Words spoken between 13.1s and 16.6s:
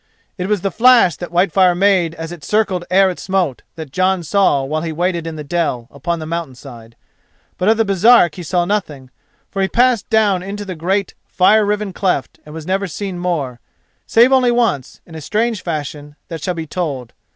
more, save once only, in a strange fashion that shall